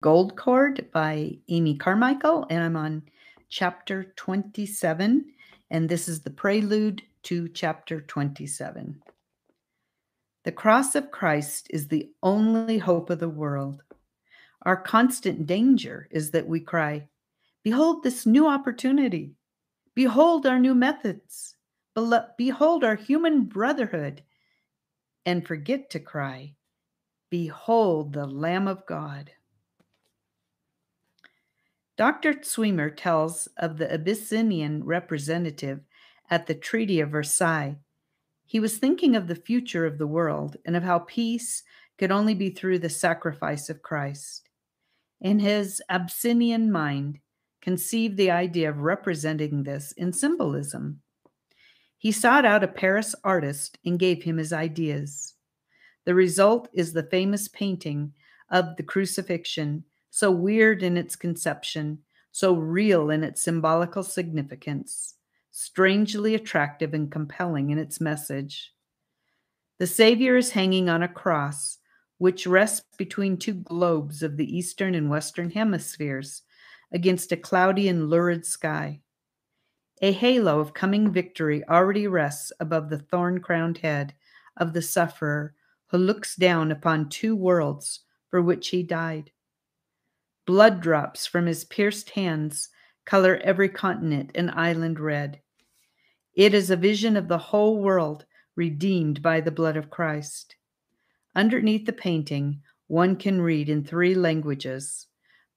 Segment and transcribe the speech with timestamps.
[0.00, 3.02] Gold Cord by Amy Carmichael, and I'm on
[3.48, 5.24] chapter 27,
[5.72, 9.02] and this is the prelude to chapter 27.
[10.44, 13.82] The cross of Christ is the only hope of the world.
[14.62, 17.08] Our constant danger is that we cry,
[17.64, 19.34] Behold this new opportunity!
[19.96, 21.56] Behold our new methods!
[22.36, 24.22] Behold our human brotherhood!
[25.26, 26.54] And forget to cry,
[27.30, 29.32] Behold the Lamb of God!
[31.98, 32.34] Dr.
[32.34, 35.80] Zwemer tells of the Abyssinian representative
[36.30, 37.76] at the Treaty of Versailles.
[38.46, 41.64] He was thinking of the future of the world and of how peace
[41.98, 44.48] could only be through the sacrifice of Christ.
[45.20, 47.18] In his Abyssinian mind,
[47.60, 51.00] conceived the idea of representing this in symbolism.
[51.96, 55.34] He sought out a Paris artist and gave him his ideas.
[56.04, 58.12] The result is the famous painting
[58.52, 61.98] of the crucifixion so weird in its conception,
[62.32, 65.14] so real in its symbolical significance,
[65.50, 68.72] strangely attractive and compelling in its message.
[69.78, 71.78] The Savior is hanging on a cross,
[72.18, 76.42] which rests between two globes of the eastern and western hemispheres
[76.92, 79.00] against a cloudy and lurid sky.
[80.00, 84.14] A halo of coming victory already rests above the thorn crowned head
[84.56, 85.54] of the sufferer
[85.86, 89.30] who looks down upon two worlds for which he died.
[90.48, 92.70] Blood drops from his pierced hands
[93.04, 95.42] color every continent and island red.
[96.32, 98.24] It is a vision of the whole world
[98.56, 100.56] redeemed by the blood of Christ.
[101.36, 105.08] Underneath the painting, one can read in three languages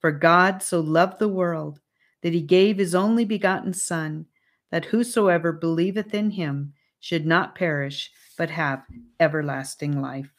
[0.00, 1.78] For God so loved the world
[2.22, 4.26] that he gave his only begotten Son,
[4.72, 8.82] that whosoever believeth in him should not perish, but have
[9.20, 10.32] everlasting life.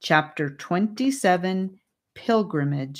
[0.00, 1.80] Chapter 27
[2.18, 2.98] Pilgriming.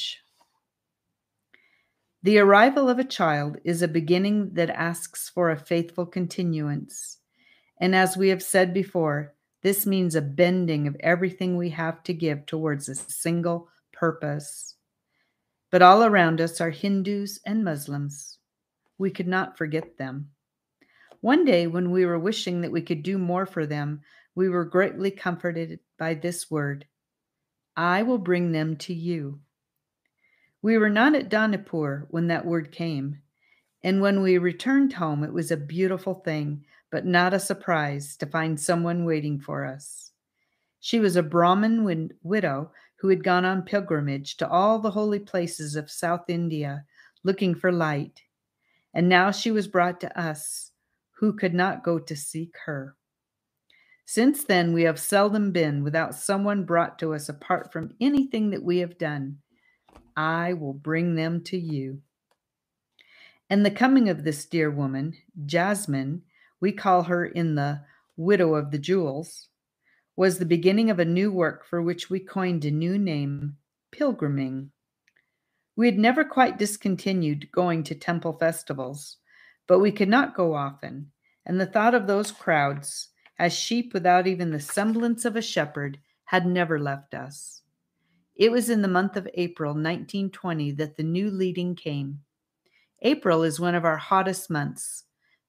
[2.23, 7.19] The arrival of a child is a beginning that asks for a faithful continuance.
[7.81, 12.15] And as we have said before, this means a bending of everything we have to
[12.15, 14.77] give towards a single purpose.
[15.71, 18.39] But all around us are Hindus and Muslims.
[18.99, 20.31] We could not forget them.
[21.23, 24.01] One day, when we were wishing that we could do more for them,
[24.37, 26.87] we were greatly comforted by this word
[27.79, 29.39] I will bring them to you.
[30.63, 33.21] We were not at Dohnavur when that word came.
[33.85, 38.27] And when we returned home, it was a beautiful thing, but not a surprise to
[38.27, 40.11] find someone waiting for us.
[40.81, 45.21] She was a Brahmin win- widow who had gone on pilgrimage to all the holy
[45.21, 46.85] places of South India
[47.23, 48.23] looking for light.
[48.93, 50.73] And now she was brought to us,
[51.13, 52.97] who could not go to seek her.
[54.11, 58.63] Since then, we have seldom been without someone brought to us apart from anything that
[58.63, 59.37] we have done.
[60.17, 62.01] I will bring them to you.
[63.51, 65.15] And the coming of this dear woman,
[65.45, 66.23] Jasmine,
[66.59, 67.83] we call her in the
[68.17, 69.49] Widow of the Jewels,
[70.17, 73.59] was the beginning of a new work for which we coined a new name,
[73.93, 74.71] pilgriming.
[75.77, 79.19] We had never quite discontinued going to temple festivals,
[79.67, 81.11] but we could not go often,
[81.45, 85.99] and the thought of those crowds as sheep without even the semblance of a shepherd,
[86.25, 87.63] had never left us.
[88.37, 92.21] It was in the month of April 1920 that the new leading came.
[93.03, 95.05] April is one of our hottest months,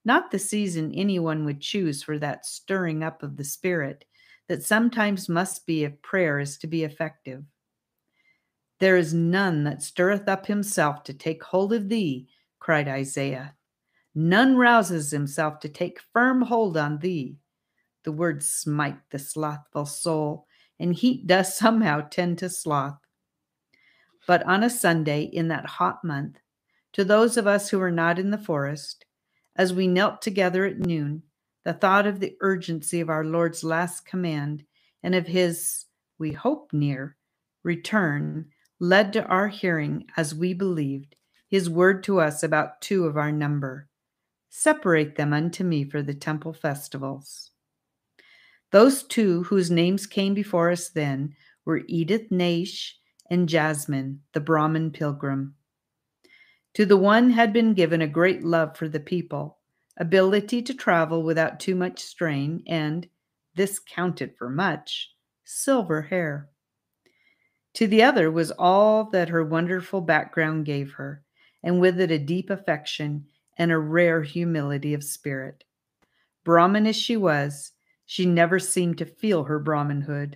[0.05, 4.05] not the season anyone would choose for that stirring up of the spirit
[4.47, 7.43] that sometimes must be if prayer is to be effective.
[8.79, 12.27] There is none that stirreth up himself to take hold of thee,
[12.59, 13.55] cried Isaiah.
[14.15, 17.37] None rouses himself to take firm hold on thee.
[18.09, 20.47] The words smite the slothful soul,
[20.79, 22.97] and heat does somehow tend to sloth.
[24.25, 26.39] But on a Sunday in that hot month,
[26.93, 29.05] to those of us who were not in the forest,
[29.55, 31.21] as we knelt together at noon,
[31.63, 34.63] the thought of the urgency of our Lord's last command
[35.03, 35.85] and of his,
[36.17, 37.15] we hope near,
[37.61, 38.47] return
[38.79, 41.15] led to our hearing, as we believed,
[41.47, 43.87] his word to us about two of our number
[44.49, 47.51] Separate them unto me for the temple festivals.
[48.71, 51.35] Those two whose names came before us then
[51.65, 52.93] were Edith Naish
[53.29, 55.55] and Jasmine, the Brahmin pilgrim.
[56.75, 59.57] To the one had been given a great love for the people,
[59.97, 63.07] ability to travel without too much strain, and,
[63.55, 65.13] this counted for much,
[65.43, 66.49] silver hair.
[67.73, 71.23] To the other was all that her wonderful background gave her,
[71.63, 73.25] and with it a deep affection
[73.57, 75.63] and a rare humility of spirit.
[76.43, 77.73] Brahmin as she was,
[78.11, 80.33] she never seemed to feel her Brahmanhood,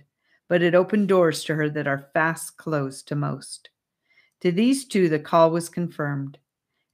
[0.48, 3.68] but it opened doors to her that are fast closed to most.
[4.42, 6.38] To these two, the call was confirmed.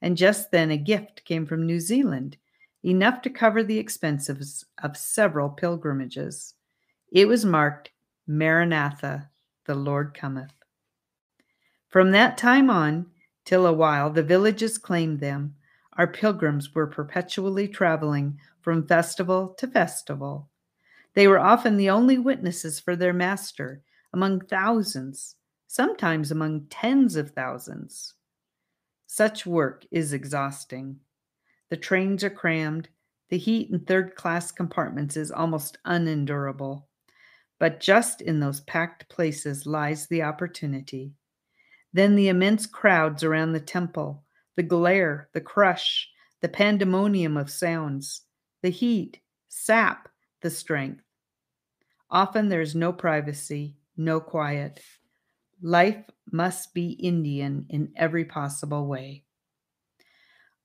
[0.01, 2.39] And just then, a gift came from New Zealand,
[2.83, 6.55] enough to cover the expenses of several pilgrimages.
[7.13, 7.91] It was marked
[8.27, 9.29] Maranatha,
[9.67, 10.55] the Lord cometh.
[11.91, 13.05] From that time on,
[13.45, 15.57] till a while the villages claimed them,
[15.99, 20.50] our pilgrims were perpetually traveling from festival to festival.
[21.15, 25.37] They were often the only witnesses for their master among thousands,
[25.67, 28.15] sometimes among tens of thousands.
[29.07, 31.01] Such work is exhausting.
[31.69, 32.89] The trains are crammed,
[33.31, 36.89] the heat in third class compartments is almost unendurable.
[37.59, 41.15] But just in those packed places lies the opportunity.
[41.93, 44.25] Then the immense crowds around the temple,
[44.57, 46.09] the glare, the crush,
[46.41, 48.23] the pandemonium of sounds,
[48.63, 50.09] the heat sap
[50.41, 51.03] the strength.
[52.11, 54.81] Often there is no privacy, no quiet.
[55.63, 59.25] Life must be Indian in every possible way.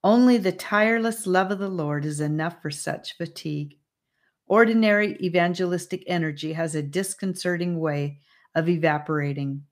[0.04, 3.78] Only the tireless love of the Lord is enough for such fatigue.
[4.48, 8.20] Ordinary evangelistic energy has a disconcerting way
[8.54, 9.64] of evaporating.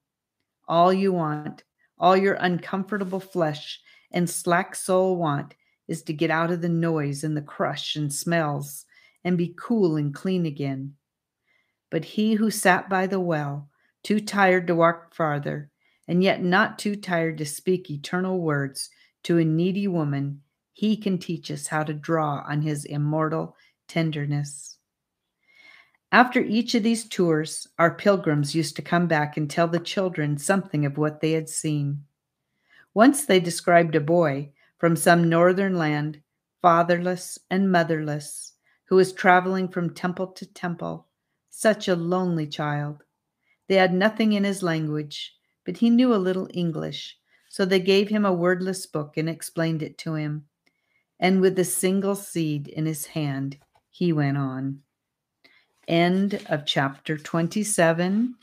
[0.68, 1.64] All you want,
[2.00, 3.80] all your uncomfortable flesh
[4.12, 5.54] and slack soul want,
[5.88, 8.86] is to get out of the noise and the crush and smells
[9.24, 10.96] and be cool and clean again.
[11.90, 13.70] But he who sat by the well,
[14.04, 15.70] too tired to walk farther,
[16.08, 18.90] and yet not too tired to speak eternal words
[19.24, 20.42] to a needy woman,
[20.74, 23.56] he can teach us how to draw on his immortal
[23.88, 24.78] tenderness.
[26.12, 30.38] After each of these tours, our pilgrims used to come back and tell the children
[30.38, 32.04] something of what they had seen.
[32.94, 36.22] Once they described a boy from some northern land,
[36.62, 38.53] fatherless and motherless,
[38.94, 41.08] who was traveling from temple to temple
[41.50, 43.02] such a lonely child.
[43.68, 45.34] They had nothing in his language,
[45.66, 47.18] but he knew a little English,
[47.50, 50.46] so they gave him a wordless book and explained it to him.
[51.20, 53.58] And with a single seed in his hand,
[53.90, 54.84] he went on.
[55.88, 58.36] End of chapter 27